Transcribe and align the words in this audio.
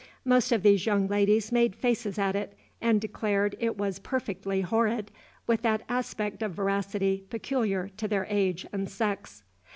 Most 0.25 0.51
of 0.51 0.63
these 0.63 0.87
young 0.87 1.07
ladies 1.07 1.51
made 1.51 1.75
faces 1.75 2.17
at 2.17 2.35
it, 2.35 2.57
and 2.81 2.99
declared 2.99 3.55
it 3.59 3.77
was 3.77 3.99
"perfectly 3.99 4.61
horrid," 4.61 5.11
with 5.45 5.61
that 5.61 5.83
aspect 5.87 6.41
of 6.41 6.53
veracity 6.55 7.23
peculiar 7.29 7.87
to 7.97 8.07
their 8.07 8.25
age 8.27 8.65
and 8.73 8.89
sex. 8.89 9.43